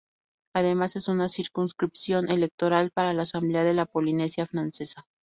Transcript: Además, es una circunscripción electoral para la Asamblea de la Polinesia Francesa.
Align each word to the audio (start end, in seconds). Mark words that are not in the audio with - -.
Además, 0.55 0.95
es 0.95 1.07
una 1.09 1.29
circunscripción 1.29 2.31
electoral 2.31 2.89
para 2.89 3.13
la 3.13 3.21
Asamblea 3.21 3.63
de 3.63 3.75
la 3.75 3.85
Polinesia 3.85 4.47
Francesa. 4.47 5.05